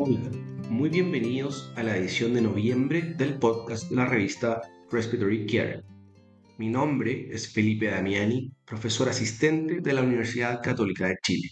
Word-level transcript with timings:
Hola, 0.00 0.30
muy 0.70 0.90
bienvenidos 0.90 1.72
a 1.74 1.82
la 1.82 1.96
edición 1.96 2.32
de 2.32 2.40
noviembre 2.40 3.02
del 3.16 3.36
podcast 3.40 3.90
de 3.90 3.96
la 3.96 4.06
revista 4.06 4.62
Respiratory 4.92 5.44
Care. 5.44 5.82
Mi 6.56 6.68
nombre 6.68 7.26
es 7.32 7.52
Felipe 7.52 7.86
Damiani, 7.86 8.52
profesor 8.64 9.08
asistente 9.08 9.80
de 9.80 9.92
la 9.92 10.02
Universidad 10.02 10.62
Católica 10.62 11.08
de 11.08 11.16
Chile. 11.20 11.48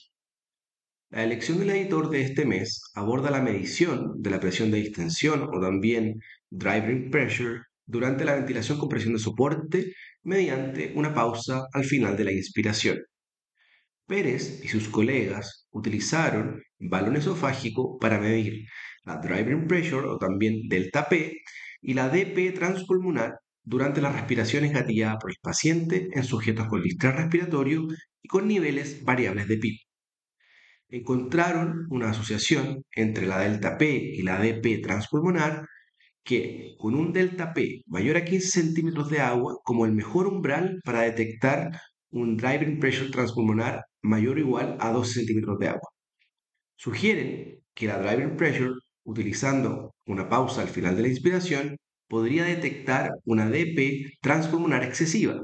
La 1.10 1.24
elección 1.24 1.58
del 1.58 1.70
editor 1.70 2.08
de 2.08 2.20
este 2.22 2.44
mes 2.44 2.82
aborda 2.94 3.32
la 3.32 3.42
medición 3.42 4.22
de 4.22 4.30
la 4.30 4.38
presión 4.38 4.70
de 4.70 4.78
distensión 4.78 5.48
o 5.52 5.60
también 5.60 6.14
driving 6.48 7.10
pressure 7.10 7.62
durante 7.84 8.24
la 8.24 8.36
ventilación 8.36 8.78
con 8.78 8.88
presión 8.88 9.14
de 9.14 9.18
soporte 9.18 9.92
mediante 10.22 10.92
una 10.94 11.12
pausa 11.12 11.64
al 11.72 11.84
final 11.84 12.16
de 12.16 12.24
la 12.24 12.32
inspiración. 12.32 12.98
Pérez 14.06 14.60
y 14.64 14.68
sus 14.68 14.88
colegas 14.88 15.66
utilizaron 15.70 16.62
balón 16.78 17.16
esofágico 17.16 17.98
para 17.98 18.18
medir 18.18 18.66
la 19.04 19.18
driving 19.18 19.66
pressure 19.66 20.06
o 20.06 20.18
también 20.18 20.68
delta 20.68 21.08
P 21.08 21.32
y 21.80 21.94
la 21.94 22.08
DP 22.08 22.54
transpulmonar 22.54 23.34
durante 23.62 24.00
las 24.00 24.14
respiraciones 24.14 24.72
gatilladas 24.72 25.16
por 25.20 25.30
el 25.30 25.36
paciente 25.42 26.08
en 26.12 26.24
sujetos 26.24 26.68
con 26.68 26.82
distrés 26.82 27.16
respiratorio 27.16 27.86
y 28.22 28.28
con 28.28 28.46
niveles 28.46 29.02
variables 29.04 29.48
de 29.48 29.58
PIB. 29.58 29.78
Encontraron 30.88 31.86
una 31.90 32.10
asociación 32.10 32.84
entre 32.92 33.26
la 33.26 33.40
delta 33.40 33.76
P 33.76 33.86
y 33.88 34.22
la 34.22 34.40
DP 34.40 34.82
transpulmonar 34.82 35.66
que 36.22 36.74
con 36.78 36.94
un 36.94 37.12
delta 37.12 37.52
P 37.52 37.82
mayor 37.86 38.16
a 38.16 38.24
15 38.24 38.48
centímetros 38.48 39.10
de 39.10 39.20
agua 39.20 39.58
como 39.64 39.84
el 39.84 39.92
mejor 39.92 40.26
umbral 40.26 40.80
para 40.84 41.02
detectar 41.02 41.72
un 42.16 42.36
driving 42.36 42.80
pressure 42.80 43.10
transpulmonar 43.10 43.84
mayor 44.02 44.36
o 44.36 44.40
igual 44.40 44.76
a 44.80 44.90
12 44.92 45.12
centímetros 45.20 45.58
de 45.58 45.68
agua. 45.68 45.88
Sugieren 46.76 47.60
que 47.74 47.86
la 47.86 47.98
driving 47.98 48.36
pressure, 48.36 48.74
utilizando 49.04 49.94
una 50.06 50.28
pausa 50.28 50.62
al 50.62 50.68
final 50.68 50.96
de 50.96 51.02
la 51.02 51.08
inspiración, 51.08 51.76
podría 52.08 52.44
detectar 52.44 53.10
una 53.24 53.48
DP 53.50 54.18
transpulmonar 54.20 54.82
excesiva. 54.84 55.42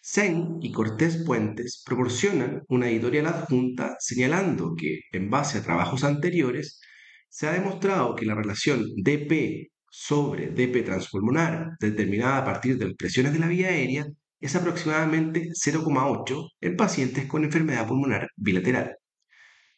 Sen 0.00 0.58
y 0.62 0.70
Cortés 0.70 1.24
Puentes 1.24 1.82
proporcionan 1.84 2.62
una 2.68 2.88
editorial 2.88 3.26
adjunta 3.26 3.96
señalando 3.98 4.74
que, 4.76 5.00
en 5.12 5.30
base 5.30 5.58
a 5.58 5.62
trabajos 5.62 6.04
anteriores, 6.04 6.80
se 7.28 7.48
ha 7.48 7.52
demostrado 7.52 8.14
que 8.14 8.26
la 8.26 8.36
relación 8.36 8.84
DP 8.96 9.68
sobre 9.90 10.48
DP 10.48 10.84
transpulmonar, 10.84 11.70
determinada 11.80 12.38
a 12.38 12.44
partir 12.44 12.78
de 12.78 12.94
presiones 12.94 13.32
de 13.32 13.38
la 13.40 13.48
vía 13.48 13.68
aérea, 13.68 14.06
es 14.46 14.56
aproximadamente 14.56 15.50
0,8 15.52 16.50
en 16.60 16.76
pacientes 16.76 17.26
con 17.26 17.44
enfermedad 17.44 17.86
pulmonar 17.86 18.28
bilateral. 18.36 18.96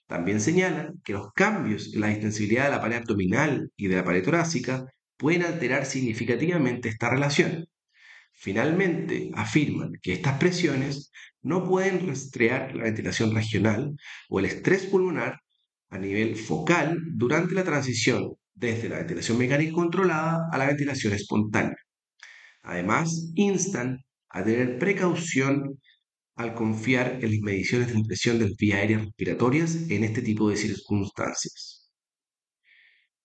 También 0.06 0.40
señalan 0.40 1.00
que 1.04 1.12
los 1.12 1.32
cambios 1.34 1.94
en 1.94 2.00
la 2.00 2.08
distensibilidad 2.08 2.64
de 2.64 2.70
la 2.70 2.80
pared 2.80 2.96
abdominal 2.96 3.70
y 3.76 3.88
de 3.88 3.96
la 3.96 4.04
pared 4.04 4.24
torácica 4.24 4.86
pueden 5.16 5.42
alterar 5.42 5.84
significativamente 5.84 6.88
esta 6.88 7.10
relación. 7.10 7.66
Finalmente, 8.32 9.30
afirman 9.34 9.92
que 10.02 10.12
estas 10.12 10.38
presiones 10.38 11.10
no 11.42 11.64
pueden 11.64 12.06
rastrear 12.06 12.74
la 12.74 12.84
ventilación 12.84 13.34
regional 13.34 13.96
o 14.28 14.38
el 14.38 14.46
estrés 14.46 14.86
pulmonar 14.86 15.40
a 15.90 15.98
nivel 15.98 16.36
focal 16.36 16.98
durante 17.16 17.54
la 17.54 17.64
transición 17.64 18.34
desde 18.54 18.88
la 18.88 18.98
ventilación 18.98 19.38
mecánica 19.38 19.72
controlada 19.72 20.48
a 20.52 20.58
la 20.58 20.66
ventilación 20.66 21.12
espontánea. 21.14 21.76
Además, 22.62 23.32
instan 23.34 24.04
a 24.30 24.44
tener 24.44 24.78
precaución 24.78 25.78
al 26.36 26.54
confiar 26.54 27.18
en 27.22 27.32
las 27.32 27.40
mediciones 27.40 27.92
de 27.92 28.04
presión 28.04 28.38
de 28.38 28.48
las 28.48 28.56
vías 28.56 28.78
aéreas 28.78 29.04
respiratorias 29.06 29.90
en 29.90 30.04
este 30.04 30.22
tipo 30.22 30.48
de 30.48 30.56
circunstancias. 30.56 31.90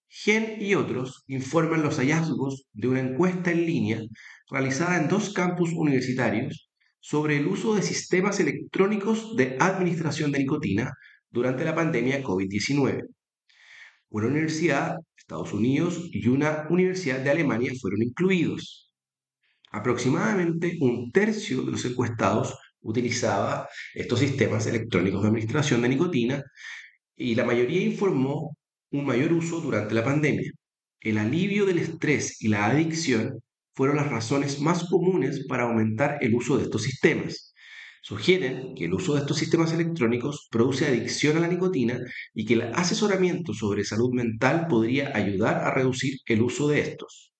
Gen 0.07 0.61
y 0.61 0.75
otros 0.75 1.23
informan 1.27 1.83
los 1.83 1.97
hallazgos 1.97 2.67
de 2.73 2.87
una 2.87 2.99
encuesta 2.99 3.51
en 3.51 3.65
línea 3.65 4.01
realizada 4.49 4.97
en 5.01 5.07
dos 5.07 5.33
campus 5.33 5.71
universitarios 5.73 6.69
sobre 6.99 7.37
el 7.37 7.47
uso 7.47 7.75
de 7.75 7.81
sistemas 7.81 8.39
electrónicos 8.39 9.35
de 9.35 9.57
administración 9.59 10.31
de 10.31 10.39
nicotina 10.39 10.93
durante 11.29 11.65
la 11.65 11.75
pandemia 11.75 12.23
COVID-19. 12.23 13.01
Una 14.09 14.27
universidad 14.27 14.91
de 14.91 15.03
Estados 15.17 15.51
Unidos 15.51 16.09
y 16.11 16.27
una 16.27 16.67
universidad 16.69 17.19
de 17.19 17.31
Alemania 17.31 17.73
fueron 17.81 18.03
incluidos. 18.03 18.92
Aproximadamente 19.73 20.77
un 20.81 21.11
tercio 21.11 21.63
de 21.63 21.71
los 21.71 21.83
encuestados 21.85 22.55
utilizaba 22.81 23.67
estos 23.95 24.19
sistemas 24.19 24.67
electrónicos 24.67 25.21
de 25.23 25.29
administración 25.29 25.81
de 25.81 25.89
nicotina 25.89 26.43
y 27.15 27.35
la 27.35 27.43
mayoría 27.43 27.81
informó 27.83 28.55
un 28.91 29.05
mayor 29.05 29.33
uso 29.33 29.61
durante 29.61 29.95
la 29.95 30.03
pandemia. 30.03 30.51
El 30.99 31.17
alivio 31.17 31.65
del 31.65 31.79
estrés 31.79 32.41
y 32.41 32.49
la 32.49 32.67
adicción 32.67 33.39
fueron 33.75 33.97
las 33.97 34.11
razones 34.11 34.61
más 34.61 34.87
comunes 34.89 35.45
para 35.47 35.63
aumentar 35.63 36.19
el 36.21 36.35
uso 36.35 36.57
de 36.57 36.65
estos 36.65 36.83
sistemas. 36.83 37.53
Sugieren 38.03 38.75
que 38.75 38.85
el 38.85 38.93
uso 38.93 39.15
de 39.15 39.21
estos 39.21 39.37
sistemas 39.37 39.73
electrónicos 39.73 40.47
produce 40.51 40.85
adicción 40.85 41.37
a 41.37 41.39
la 41.39 41.47
nicotina 41.47 41.99
y 42.35 42.45
que 42.45 42.53
el 42.55 42.61
asesoramiento 42.73 43.53
sobre 43.55 43.85
salud 43.85 44.11
mental 44.13 44.67
podría 44.69 45.17
ayudar 45.17 45.63
a 45.63 45.73
reducir 45.73 46.19
el 46.27 46.43
uso 46.43 46.67
de 46.67 46.81
estos. 46.81 47.32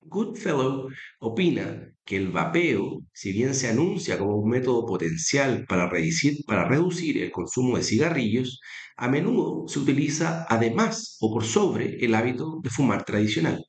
Goodfellow 0.00 0.88
opina 1.20 1.92
que 2.04 2.16
el 2.16 2.28
vapeo, 2.30 3.02
si 3.12 3.32
bien 3.32 3.54
se 3.54 3.68
anuncia 3.68 4.18
como 4.18 4.36
un 4.36 4.48
método 4.50 4.86
potencial 4.86 5.64
para 5.68 5.88
reducir, 5.88 7.18
el 7.18 7.30
consumo 7.30 7.76
de 7.76 7.82
cigarrillos, 7.82 8.60
a 8.96 9.08
menudo 9.08 9.68
se 9.68 9.78
utiliza 9.78 10.46
además 10.48 11.16
o 11.20 11.32
por 11.32 11.44
sobre 11.44 12.04
el 12.04 12.14
hábito 12.14 12.60
de 12.62 12.70
fumar 12.70 13.04
tradicional. 13.04 13.64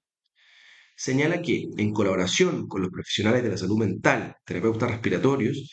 Señala 0.95 1.41
que, 1.41 1.65
en 1.77 1.93
colaboración 1.93 2.67
con 2.67 2.81
los 2.81 2.91
profesionales 2.91 3.43
de 3.43 3.49
la 3.49 3.57
salud 3.57 3.77
mental, 3.77 4.35
terapeutas 4.45 4.91
respiratorios, 4.91 5.71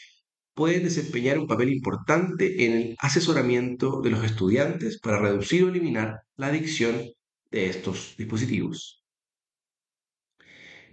pueden 0.54 0.84
desempeñar 0.84 1.38
un 1.38 1.46
papel 1.46 1.70
importante 1.70 2.64
en 2.64 2.72
el 2.72 2.96
asesoramiento 2.98 4.00
de 4.00 4.10
los 4.10 4.24
estudiantes 4.24 4.98
para 5.00 5.18
reducir 5.18 5.64
o 5.64 5.68
eliminar 5.68 6.20
la 6.36 6.48
adicción 6.48 7.02
de 7.50 7.68
estos 7.68 8.14
dispositivos. 8.16 9.05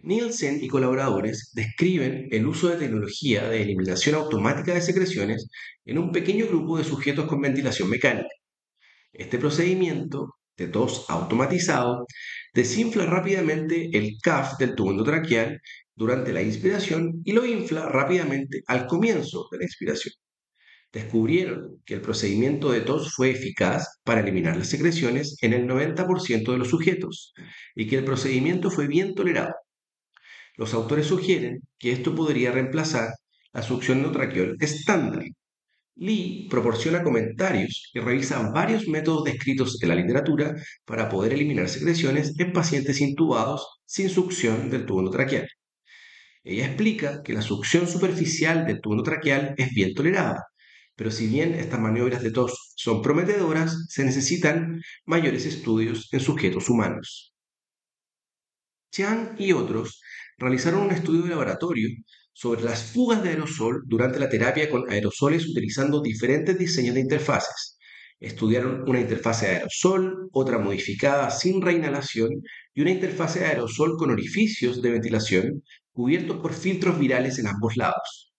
Nielsen 0.04 0.62
y 0.62 0.68
colaboradores 0.68 1.52
describen 1.54 2.28
el 2.32 2.46
uso 2.46 2.68
de 2.68 2.76
tecnología 2.76 3.48
de 3.48 3.62
eliminación 3.62 4.16
automática 4.16 4.74
de 4.74 4.82
secreciones 4.82 5.48
en 5.86 5.98
un 5.98 6.12
pequeño 6.12 6.46
grupo 6.48 6.78
de 6.78 6.84
sujetos 6.84 7.26
con 7.26 7.40
ventilación 7.40 7.90
mecánica. 7.90 8.28
Este 9.14 9.38
procedimiento 9.38 10.36
de 10.58 10.68
tos 10.68 11.06
automatizado 11.08 12.06
desinfla 12.54 13.06
rápidamente 13.06 13.98
el 13.98 14.18
CAF 14.22 14.58
del 14.58 14.76
tubo 14.76 14.92
endotraqueal 14.92 15.62
durante 15.96 16.34
la 16.34 16.42
inspiración 16.42 17.22
y 17.24 17.32
lo 17.32 17.46
infla 17.46 17.88
rápidamente 17.88 18.62
al 18.68 18.88
comienzo 18.88 19.48
de 19.52 19.60
la 19.60 19.64
inspiración. 19.64 20.14
Descubrieron 20.92 21.82
que 21.86 21.94
el 21.94 22.02
procedimiento 22.02 22.72
de 22.74 22.82
tos 22.82 23.14
fue 23.14 23.32
eficaz 23.32 24.02
para 24.04 24.20
eliminar 24.20 24.58
las 24.58 24.68
secreciones 24.68 25.38
en 25.42 25.54
el 25.54 25.66
90% 25.66 26.52
de 26.52 26.58
los 26.58 26.68
sujetos 26.68 27.34
y 27.74 27.88
que 27.88 28.00
el 28.00 28.04
procedimiento 28.04 28.70
fue 28.70 28.88
bien 28.88 29.16
tolerado. 29.16 29.54
Los 30.56 30.74
autores 30.74 31.08
sugieren 31.08 31.62
que 31.80 31.92
esto 31.92 32.14
podría 32.16 32.52
reemplazar 32.52 33.10
la 33.54 33.64
succión 33.64 34.00
endotraqueal 34.00 34.56
estándar. 34.60 35.24
Lee 35.96 36.48
proporciona 36.50 37.04
comentarios 37.04 37.92
y 37.94 38.00
revisa 38.00 38.50
varios 38.52 38.88
métodos 38.88 39.24
descritos 39.26 39.82
en 39.82 39.90
la 39.90 39.96
literatura 39.96 40.56
para 40.86 41.10
poder 41.10 41.34
eliminar 41.34 41.70
secreciones 41.70 42.34
en 42.40 42.52
pacientes 42.52 43.00
intubados 43.02 43.82
sin 43.86 44.10
succión 44.10 44.70
del 44.70 44.86
tubo 44.86 45.00
endotraqueal. 45.00 45.48
Ella 46.44 46.66
explica 46.68 47.22
que 47.24 47.34
la 47.34 47.42
succión 47.42 47.88
superficial 47.88 48.66
del 48.66 48.82
tubo 48.82 48.94
endotraqueal 48.96 49.56
es 49.58 49.70
bien 49.72 49.94
tolerada, 49.94 50.44
pero 50.96 51.12
si 51.12 51.28
bien 51.28 51.54
estas 51.56 51.80
maniobras 51.80 52.22
de 52.24 52.32
tos 52.32 52.74
son 52.76 53.02
prometedoras, 53.02 53.86
se 53.90 54.04
necesitan 54.04 54.82
mayores 55.06 55.46
estudios 55.46 56.10
en 56.12 56.20
sujetos 56.20 56.70
humanos. 56.70 57.33
Chang 58.94 59.36
y 59.40 59.52
otros 59.54 60.02
realizaron 60.38 60.84
un 60.84 60.92
estudio 60.92 61.24
de 61.24 61.30
laboratorio 61.30 61.90
sobre 62.32 62.62
las 62.62 62.84
fugas 62.84 63.24
de 63.24 63.30
aerosol 63.30 63.82
durante 63.88 64.20
la 64.20 64.30
terapia 64.30 64.70
con 64.70 64.90
aerosoles 64.90 65.50
utilizando 65.50 66.00
diferentes 66.00 66.58
diseños 66.60 66.94
de 66.94 67.02
interfaces. 67.02 67.80
Estudiaron 68.20 68.88
una 68.88 69.00
interfase 69.00 69.48
de 69.48 69.52
aerosol, 69.54 70.30
otra 70.32 70.60
modificada 70.60 71.32
sin 71.32 71.62
reinhalación 71.62 72.30
y 72.76 72.82
una 72.82 72.92
interfase 72.92 73.40
de 73.40 73.48
aerosol 73.48 73.98
con 73.98 74.12
orificios 74.12 74.80
de 74.82 74.92
ventilación 74.92 75.64
cubiertos 75.92 76.38
por 76.38 76.54
filtros 76.54 77.00
virales 77.00 77.40
en 77.40 77.48
ambos 77.48 77.76
lados. 77.76 78.32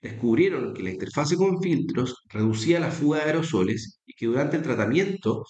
Descubrieron 0.00 0.72
que 0.72 0.82
la 0.82 0.90
interfase 0.90 1.36
con 1.36 1.62
filtros 1.62 2.24
reducía 2.30 2.80
la 2.80 2.90
fuga 2.90 3.18
de 3.18 3.24
aerosoles 3.24 4.00
y 4.06 4.14
que 4.14 4.26
durante 4.26 4.56
el 4.56 4.62
tratamiento 4.62 5.44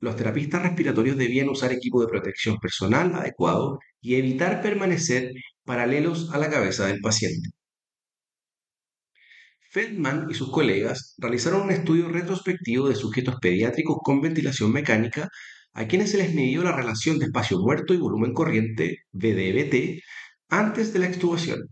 los 0.00 0.16
terapistas 0.16 0.62
respiratorios 0.62 1.16
debían 1.16 1.48
usar 1.48 1.72
equipo 1.72 2.00
de 2.00 2.08
protección 2.08 2.58
personal 2.58 3.14
adecuado 3.14 3.78
y 4.00 4.16
evitar 4.16 4.62
permanecer 4.62 5.32
paralelos 5.64 6.32
a 6.32 6.38
la 6.38 6.50
cabeza 6.50 6.86
del 6.86 7.00
paciente. 7.00 7.50
Feldman 9.70 10.28
y 10.30 10.34
sus 10.34 10.50
colegas 10.50 11.14
realizaron 11.18 11.62
un 11.62 11.70
estudio 11.70 12.08
retrospectivo 12.08 12.88
de 12.88 12.94
sujetos 12.94 13.36
pediátricos 13.40 13.98
con 14.02 14.20
ventilación 14.22 14.72
mecánica 14.72 15.28
a 15.74 15.86
quienes 15.86 16.10
se 16.10 16.18
les 16.18 16.32
midió 16.34 16.62
la 16.62 16.74
relación 16.74 17.18
de 17.18 17.26
espacio 17.26 17.58
muerto 17.58 17.92
y 17.92 17.98
volumen 17.98 18.32
corriente, 18.32 19.00
BDBT, 19.12 20.02
antes 20.48 20.92
de 20.94 20.98
la 21.00 21.06
extubación. 21.06 21.68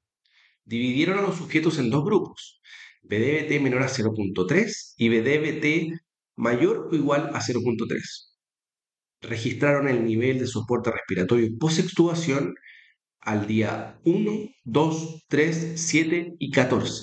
Dividieron 0.65 1.19
a 1.19 1.23
los 1.23 1.37
sujetos 1.37 1.79
en 1.79 1.91
dos 1.91 2.05
grupos, 2.05 2.61
BDBT 3.03 3.61
menor 3.63 3.83
a 3.83 3.89
0.3 3.89 4.95
y 4.99 5.09
BDBT 5.09 5.99
mayor 6.37 6.89
o 6.91 6.95
igual 6.95 7.31
a 7.35 7.41
0.3. 7.41 8.01
Registraron 9.23 9.89
el 9.89 10.05
nivel 10.05 10.39
de 10.39 10.47
soporte 10.47 10.91
respiratorio 10.91 11.49
post-extubación 11.59 12.55
al 13.21 13.47
día 13.47 13.99
1, 14.05 14.49
2, 14.65 15.25
3, 15.29 15.73
7 15.77 16.35
y 16.39 16.51
14. 16.51 17.03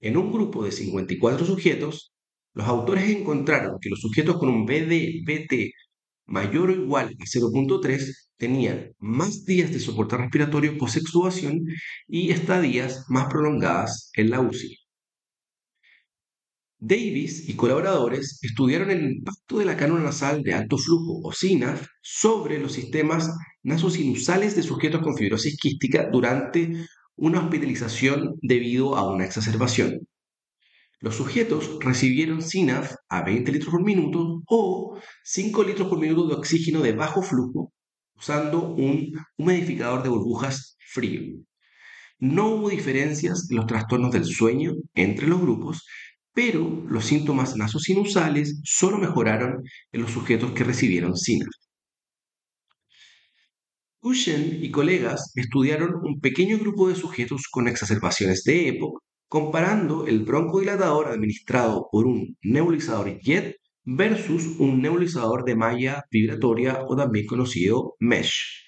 En 0.00 0.16
un 0.16 0.32
grupo 0.32 0.64
de 0.64 0.72
54 0.72 1.46
sujetos, 1.46 2.12
los 2.54 2.66
autores 2.68 3.10
encontraron 3.10 3.78
que 3.80 3.90
los 3.90 4.00
sujetos 4.00 4.38
con 4.38 4.48
un 4.48 4.66
BDBT 4.66 5.72
mayor 6.26 6.70
o 6.70 6.72
igual 6.72 7.08
a 7.20 7.24
0.3 7.24 8.14
tenían 8.36 8.92
más 8.98 9.44
días 9.44 9.72
de 9.72 9.80
soporte 9.80 10.16
respiratorio 10.16 10.78
post-extubación 10.78 11.64
y 12.06 12.30
estadías 12.30 13.04
más 13.08 13.26
prolongadas 13.28 14.10
en 14.14 14.30
la 14.30 14.40
UCI. 14.40 14.85
Davis 16.78 17.48
y 17.48 17.56
colaboradores 17.56 18.38
estudiaron 18.42 18.90
el 18.90 19.02
impacto 19.02 19.58
de 19.58 19.64
la 19.64 19.76
cánula 19.76 20.02
nasal 20.02 20.42
de 20.42 20.52
alto 20.52 20.76
flujo 20.76 21.20
o 21.22 21.32
SINAF 21.32 21.86
sobre 22.02 22.58
los 22.58 22.72
sistemas 22.72 23.30
nasosinusales 23.62 24.54
de 24.54 24.62
sujetos 24.62 25.00
con 25.02 25.16
fibrosis 25.16 25.58
quística 25.58 26.08
durante 26.12 26.86
una 27.16 27.40
hospitalización 27.40 28.34
debido 28.42 28.94
a 28.94 29.10
una 29.10 29.24
exacerbación. 29.24 30.06
Los 31.00 31.14
sujetos 31.16 31.78
recibieron 31.80 32.42
SINAF 32.42 32.94
a 33.08 33.22
20 33.22 33.52
litros 33.52 33.70
por 33.70 33.82
minuto 33.82 34.42
o 34.46 35.00
5 35.24 35.62
litros 35.64 35.88
por 35.88 35.98
minuto 35.98 36.28
de 36.28 36.34
oxígeno 36.34 36.82
de 36.82 36.92
bajo 36.92 37.22
flujo 37.22 37.72
usando 38.14 38.74
un 38.74 39.12
humidificador 39.38 40.02
de 40.02 40.08
burbujas 40.08 40.76
frío. 40.78 41.38
No 42.18 42.48
hubo 42.48 42.70
diferencias 42.70 43.46
en 43.50 43.56
los 43.56 43.66
trastornos 43.66 44.10
del 44.10 44.24
sueño 44.24 44.72
entre 44.94 45.26
los 45.26 45.40
grupos 45.40 45.84
pero 46.36 46.84
los 46.90 47.06
síntomas 47.06 47.56
nasosinusales 47.56 48.60
solo 48.62 48.98
mejoraron 48.98 49.62
en 49.90 50.02
los 50.02 50.10
sujetos 50.10 50.52
que 50.52 50.64
recibieron 50.64 51.16
SINAF. 51.16 51.48
Cushen 54.00 54.62
y 54.62 54.70
colegas 54.70 55.32
estudiaron 55.34 55.94
un 56.04 56.20
pequeño 56.20 56.58
grupo 56.58 56.90
de 56.90 56.94
sujetos 56.94 57.48
con 57.50 57.68
exacerbaciones 57.68 58.44
de 58.44 58.68
EPOC, 58.68 59.00
comparando 59.28 60.06
el 60.06 60.24
broncodilatador 60.24 61.08
administrado 61.08 61.88
por 61.90 62.06
un 62.06 62.36
nebulizador 62.42 63.18
JET 63.22 63.56
versus 63.84 64.58
un 64.58 64.82
nebulizador 64.82 65.42
de 65.42 65.56
malla 65.56 66.04
vibratoria 66.10 66.80
o 66.86 66.94
también 66.96 67.24
conocido 67.24 67.94
MESH. 67.98 68.65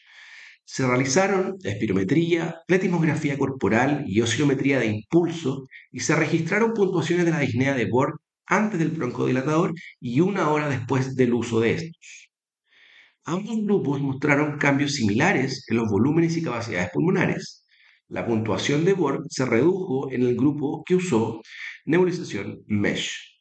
Se 0.71 0.87
realizaron 0.87 1.57
espirometría, 1.65 2.61
pletismografía 2.67 3.39
corporal 3.39 4.05
y 4.07 4.21
oscilometría 4.21 4.79
de 4.79 4.87
impulso 4.87 5.67
y 5.91 6.01
se 6.01 6.15
registraron 6.15 6.75
puntuaciones 6.75 7.25
de 7.25 7.31
la 7.31 7.41
disnea 7.41 7.73
de 7.75 7.87
Borg 7.87 8.21
antes 8.45 8.79
del 8.79 8.91
broncodilatador 8.91 9.73
y 9.99 10.21
una 10.21 10.51
hora 10.51 10.69
después 10.69 11.17
del 11.17 11.33
uso 11.33 11.61
de 11.61 11.73
estos. 11.73 12.29
Ambos 13.25 13.57
grupos 13.65 14.03
mostraron 14.03 14.59
cambios 14.59 14.93
similares 14.97 15.65
en 15.69 15.79
los 15.79 15.89
volúmenes 15.89 16.37
y 16.37 16.43
capacidades 16.43 16.91
pulmonares. 16.93 17.65
La 18.09 18.27
puntuación 18.27 18.85
de 18.85 18.93
Borg 18.93 19.25
se 19.31 19.47
redujo 19.47 20.13
en 20.13 20.23
el 20.23 20.37
grupo 20.37 20.85
que 20.85 20.97
usó 20.97 21.41
nebulización 21.87 22.63
MESH. 22.67 23.38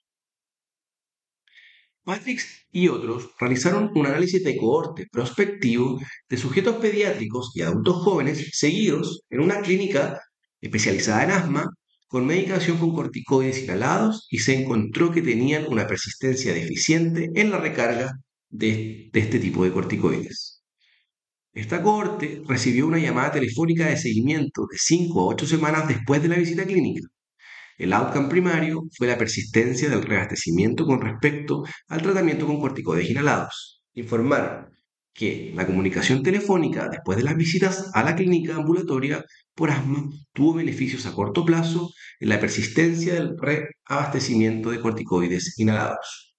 Matrix 2.07 2.65
y 2.71 2.87
otros 2.87 3.31
realizaron 3.37 3.91
un 3.93 4.07
análisis 4.07 4.41
de 4.41 4.55
cohorte 4.55 5.07
prospectivo 5.11 5.99
de 6.29 6.37
sujetos 6.37 6.77
pediátricos 6.77 7.51
y 7.53 7.61
adultos 7.61 7.97
jóvenes 7.97 8.49
seguidos 8.53 9.23
en 9.29 9.41
una 9.41 9.59
clínica 9.59 10.17
especializada 10.61 11.25
en 11.25 11.31
asma 11.31 11.65
con 12.07 12.25
medicación 12.25 12.77
con 12.77 12.95
corticoides 12.95 13.61
inhalados 13.63 14.25
y 14.31 14.39
se 14.39 14.55
encontró 14.55 15.11
que 15.11 15.21
tenían 15.21 15.67
una 15.67 15.85
persistencia 15.85 16.53
deficiente 16.53 17.29
en 17.35 17.51
la 17.51 17.57
recarga 17.57 18.13
de, 18.49 19.09
de 19.11 19.19
este 19.19 19.39
tipo 19.39 19.65
de 19.65 19.73
corticoides. 19.73 20.63
Esta 21.53 21.83
cohorte 21.83 22.41
recibió 22.47 22.87
una 22.87 22.99
llamada 22.99 23.33
telefónica 23.33 23.87
de 23.87 23.97
seguimiento 23.97 24.65
de 24.71 24.77
5 24.77 25.21
a 25.21 25.25
8 25.33 25.45
semanas 25.45 25.87
después 25.89 26.21
de 26.21 26.29
la 26.29 26.37
visita 26.37 26.65
clínica 26.65 27.05
el 27.77 27.93
outcome 27.93 28.27
primario 28.27 28.83
fue 28.97 29.07
la 29.07 29.17
persistencia 29.17 29.89
del 29.89 30.01
reabastecimiento 30.01 30.85
con 30.85 30.99
respecto 30.99 31.63
al 31.87 32.01
tratamiento 32.01 32.47
con 32.47 32.59
corticoides 32.59 33.09
inhalados. 33.09 33.83
Informaron 33.93 34.69
que 35.13 35.51
la 35.55 35.65
comunicación 35.65 36.23
telefónica 36.23 36.89
después 36.89 37.17
de 37.17 37.23
las 37.23 37.35
visitas 37.35 37.91
a 37.93 38.03
la 38.03 38.15
clínica 38.15 38.55
ambulatoria 38.55 39.23
por 39.55 39.71
asma 39.71 40.09
tuvo 40.33 40.55
beneficios 40.55 41.05
a 41.05 41.13
corto 41.13 41.45
plazo 41.45 41.91
en 42.19 42.29
la 42.29 42.39
persistencia 42.39 43.13
del 43.13 43.35
reabastecimiento 43.37 44.71
de 44.71 44.79
corticoides 44.79 45.57
inhalados. 45.59 46.35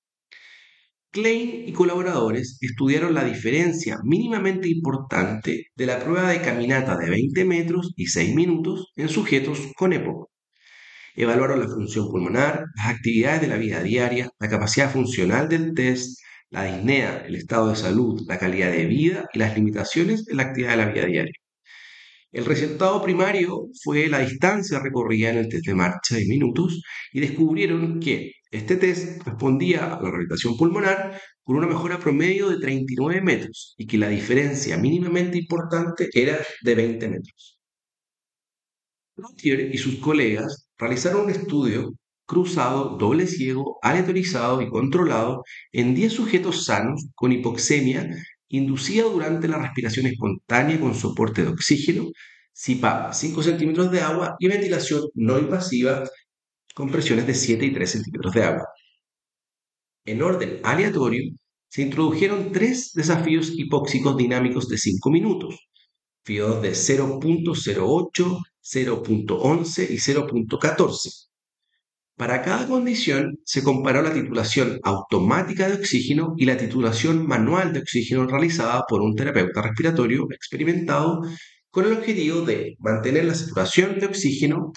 Klein 1.11 1.69
y 1.69 1.73
colaboradores 1.73 2.59
estudiaron 2.61 3.15
la 3.15 3.25
diferencia 3.25 3.99
mínimamente 4.05 4.69
importante 4.69 5.67
de 5.75 5.87
la 5.87 5.99
prueba 6.01 6.31
de 6.31 6.43
caminata 6.43 6.97
de 6.97 7.11
20 7.11 7.45
metros 7.45 7.93
y 7.97 8.07
6 8.07 8.35
minutos 8.35 8.93
en 8.97 9.09
sujetos 9.09 9.59
con 9.77 9.93
EPOC 9.93 10.29
Evaluaron 11.21 11.59
la 11.59 11.67
función 11.67 12.09
pulmonar, 12.09 12.67
las 12.77 12.95
actividades 12.95 13.41
de 13.41 13.49
la 13.49 13.57
vida 13.57 13.83
diaria, 13.83 14.31
la 14.39 14.49
capacidad 14.49 14.89
funcional 14.89 15.49
del 15.49 15.75
test, 15.75 16.21
la 16.49 16.63
disnea, 16.63 17.25
el 17.27 17.35
estado 17.35 17.71
de 17.71 17.75
salud, 17.75 18.23
la 18.29 18.39
calidad 18.39 18.71
de 18.71 18.87
vida 18.87 19.29
y 19.33 19.41
las 19.41 19.57
limitaciones 19.57 20.29
en 20.29 20.37
la 20.37 20.45
actividad 20.45 20.71
de 20.71 20.77
la 20.77 20.93
vida 20.93 21.07
diaria. 21.07 21.33
El 22.31 22.45
resultado 22.45 23.03
primario 23.03 23.67
fue 23.83 24.07
la 24.07 24.21
distancia 24.21 24.79
recorrida 24.79 25.31
en 25.31 25.39
el 25.39 25.49
test 25.49 25.67
de 25.67 25.75
marcha 25.75 26.15
de 26.15 26.27
minutos 26.27 26.81
y 27.13 27.19
descubrieron 27.19 27.99
que 27.99 28.31
este 28.53 28.77
test 28.77 29.21
respondía 29.27 29.87
a 29.87 30.01
la 30.01 30.11
rehabilitación 30.11 30.57
pulmonar 30.57 31.21
con 31.43 31.57
una 31.57 31.67
mejora 31.67 31.99
promedio 31.99 32.49
de 32.49 32.61
39 32.61 33.23
metros 33.23 33.75
y 33.77 33.89
que 33.89 33.99
la 33.99 34.09
diferencia 34.09 34.77
mínimamente 34.77 35.37
importante 35.37 36.11
era 36.13 36.39
de 36.63 36.75
20 36.77 37.09
metros. 37.09 37.59
Rotier 39.17 39.75
y 39.75 39.79
sus 39.79 39.97
colegas 39.97 40.68
realizaron 40.79 41.25
un 41.25 41.31
estudio 41.31 41.93
cruzado, 42.27 42.97
doble 42.99 43.27
ciego, 43.27 43.79
aleatorizado 43.83 44.61
y 44.63 44.69
controlado 44.69 45.43
en 45.73 45.95
10 45.95 46.13
sujetos 46.13 46.65
sanos 46.67 47.07
con 47.15 47.33
hipoxemia 47.33 48.09
inducida 48.49 49.05
durante 49.05 49.49
la 49.49 49.59
respiración 49.59 50.07
espontánea 50.07 50.81
con 50.81 50.95
soporte 50.95 51.43
de 51.43 51.49
oxígeno, 51.49 52.11
CPAP 52.53 53.13
5 53.13 53.43
centímetros 53.43 53.91
de 53.91 54.01
agua 54.01 54.37
y 54.39 54.49
ventilación 54.49 55.03
no 55.15 55.39
invasiva 55.39 56.05
con 56.75 56.91
presiones 56.91 57.27
de 57.27 57.35
7 57.35 57.65
y 57.67 57.73
3 57.73 57.91
centímetros 57.91 58.35
de 58.35 58.45
agua. 58.45 58.69
En 60.05 60.23
orden 60.23 60.61
aleatorio, 60.65 61.23
se 61.69 61.83
introdujeron 61.83 62.51
tres 62.53 62.93
desafíos 62.95 63.53
hipóxicos 63.55 64.17
dinámicos 64.17 64.69
de 64.69 64.79
5 64.79 65.11
minutos, 65.11 65.69
FIO 66.25 66.61
de 66.61 66.71
0.08, 66.73 68.39
0.11 68.71 69.91
y 69.91 69.97
0.14. 69.97 71.29
Para 72.17 72.43
cada 72.43 72.67
condición 72.67 73.39
se 73.45 73.63
comparó 73.63 74.03
la 74.03 74.13
titulación 74.13 74.81
automática 74.83 75.69
de 75.69 75.77
oxígeno 75.77 76.35
y 76.37 76.47
la 76.47 76.57
titulación 76.57 77.27
manual 77.27 77.73
de 77.73 77.79
oxígeno 77.79 78.27
realizada 78.27 78.83
por 78.89 79.01
un 79.01 79.15
terapeuta 79.15 79.63
respiratorio 79.63 80.27
experimentado 80.33 81.23
con 81.71 81.87
el 81.87 81.93
objetivo 81.93 82.43
de 82.43 82.77
mantener 82.81 83.25
la 83.25 83.35
saturación 83.35 84.01
de 84.01 84.07
oxígeno 84.07 84.73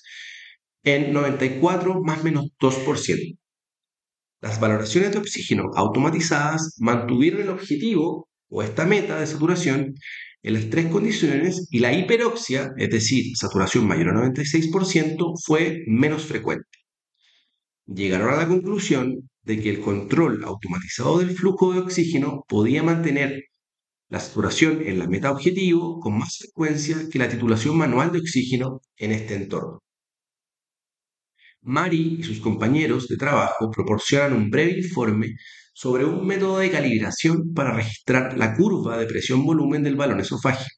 en 0.83 1.11
94 1.13 2.01
más 2.03 2.23
menos 2.23 2.45
2%. 2.59 3.37
Las 4.41 4.59
valoraciones 4.59 5.11
de 5.11 5.17
oxígeno 5.17 5.71
automatizadas 5.75 6.75
mantuvieron 6.79 7.41
el 7.41 7.49
objetivo 7.49 8.29
o 8.49 8.61
esta 8.61 8.85
meta 8.85 9.19
de 9.19 9.27
saturación 9.27 9.95
en 10.43 10.53
las 10.55 10.69
tres 10.69 10.87
condiciones 10.87 11.67
y 11.71 11.79
la 11.79 11.93
hiperoxia, 11.93 12.71
es 12.77 12.89
decir, 12.89 13.35
saturación 13.35 13.87
mayor 13.87 14.09
a 14.09 14.13
96%, 14.13 15.33
fue 15.43 15.83
menos 15.87 16.25
frecuente. 16.25 16.67
Llegaron 17.85 18.33
a 18.33 18.37
la 18.37 18.47
conclusión 18.47 19.29
de 19.43 19.61
que 19.61 19.69
el 19.69 19.81
control 19.81 20.43
automatizado 20.43 21.19
del 21.19 21.31
flujo 21.31 21.73
de 21.73 21.79
oxígeno 21.79 22.43
podía 22.47 22.83
mantener 22.83 23.43
la 24.09 24.19
saturación 24.19 24.81
en 24.85 24.99
la 24.99 25.07
meta 25.07 25.31
objetivo 25.31 25.99
con 25.99 26.17
más 26.17 26.37
frecuencia 26.37 26.97
que 27.09 27.19
la 27.19 27.29
titulación 27.29 27.77
manual 27.77 28.11
de 28.11 28.19
oxígeno 28.19 28.81
en 28.97 29.11
este 29.11 29.35
entorno. 29.35 29.79
Mari 31.63 32.17
y 32.19 32.23
sus 32.23 32.39
compañeros 32.39 33.07
de 33.07 33.17
trabajo 33.17 33.69
proporcionan 33.71 34.33
un 34.33 34.49
breve 34.49 34.79
informe 34.79 35.35
sobre 35.73 36.05
un 36.05 36.25
método 36.25 36.59
de 36.59 36.71
calibración 36.71 37.53
para 37.53 37.73
registrar 37.73 38.37
la 38.37 38.55
curva 38.55 38.97
de 38.97 39.05
presión-volumen 39.05 39.83
del 39.83 39.95
balón 39.95 40.19
esofágico. 40.19 40.75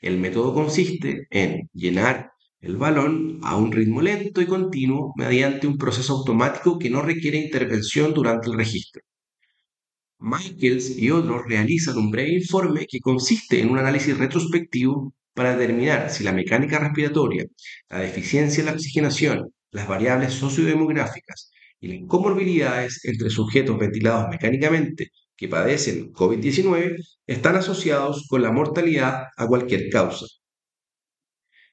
El 0.00 0.18
método 0.18 0.54
consiste 0.54 1.26
en 1.30 1.68
llenar 1.72 2.30
el 2.60 2.76
balón 2.76 3.40
a 3.42 3.56
un 3.56 3.72
ritmo 3.72 4.02
lento 4.02 4.40
y 4.42 4.46
continuo 4.46 5.12
mediante 5.16 5.66
un 5.66 5.78
proceso 5.78 6.14
automático 6.14 6.78
que 6.78 6.90
no 6.90 7.02
requiere 7.02 7.38
intervención 7.38 8.12
durante 8.12 8.50
el 8.50 8.56
registro. 8.56 9.02
Michaels 10.18 10.98
y 10.98 11.10
otros 11.10 11.42
realizan 11.46 11.96
un 11.96 12.10
breve 12.10 12.34
informe 12.34 12.86
que 12.86 13.00
consiste 13.00 13.60
en 13.60 13.70
un 13.70 13.78
análisis 13.78 14.16
retrospectivo 14.18 15.14
para 15.32 15.56
determinar 15.56 16.10
si 16.10 16.24
la 16.24 16.32
mecánica 16.32 16.78
respiratoria, 16.78 17.46
la 17.88 18.00
deficiencia 18.00 18.60
en 18.60 18.66
la 18.66 18.72
oxigenación, 18.72 19.50
las 19.70 19.88
variables 19.88 20.34
sociodemográficas 20.34 21.50
y 21.80 21.88
las 21.88 22.08
comorbilidades 22.08 23.04
entre 23.04 23.30
sujetos 23.30 23.78
ventilados 23.78 24.28
mecánicamente 24.30 25.10
que 25.36 25.48
padecen 25.48 26.12
COVID-19 26.12 26.96
están 27.26 27.56
asociados 27.56 28.26
con 28.28 28.42
la 28.42 28.52
mortalidad 28.52 29.24
a 29.36 29.46
cualquier 29.46 29.88
causa. 29.88 30.26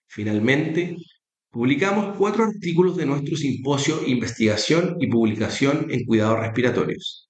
Finalmente, 0.08 0.96
publicamos 1.50 2.18
cuatro 2.18 2.46
artículos 2.46 2.96
de 2.96 3.06
nuestro 3.06 3.36
simposio 3.36 4.08
Investigación 4.08 4.96
y 5.02 5.08
Publicación 5.08 5.88
en 5.92 6.06
Cuidados 6.06 6.40
Respiratorios. 6.40 7.30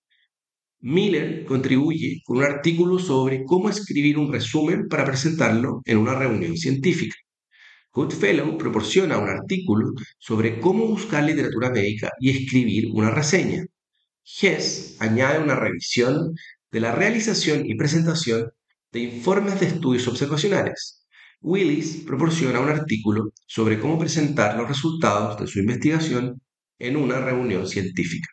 Miller 0.80 1.44
contribuye 1.46 2.22
con 2.24 2.38
un 2.38 2.44
artículo 2.44 3.00
sobre 3.00 3.44
cómo 3.44 3.70
escribir 3.70 4.20
un 4.20 4.32
resumen 4.32 4.88
para 4.88 5.06
presentarlo 5.06 5.82
en 5.86 5.98
una 5.98 6.14
reunión 6.14 6.56
científica. 6.56 7.16
Goodfellow 7.94 8.58
proporciona 8.58 9.18
un 9.18 9.30
artículo 9.30 9.94
sobre 10.20 10.60
cómo 10.60 10.88
buscar 10.88 11.24
literatura 11.24 11.70
médica 11.70 12.12
y 12.20 12.30
escribir 12.30 12.90
una 12.94 13.12
reseña. 13.12 13.66
Hess 14.24 14.98
añade 15.00 15.40
una 15.40 15.56
revisión 15.56 16.36
de 16.72 16.80
la 16.80 16.94
realización 16.94 17.66
y 17.66 17.76
presentación 17.76 18.52
de 18.92 19.00
informes 19.00 19.60
de 19.60 19.68
estudios 19.68 20.08
observacionales. 20.08 21.08
Willis 21.42 22.04
proporciona 22.06 22.60
un 22.60 22.70
artículo 22.70 23.32
sobre 23.46 23.80
cómo 23.80 24.00
presentar 24.00 24.58
los 24.58 24.68
resultados 24.68 25.40
de 25.40 25.48
su 25.48 25.60
investigación 25.60 26.42
en 26.80 26.98
una 26.98 27.20
reunión 27.20 27.68
científica. 27.68 28.28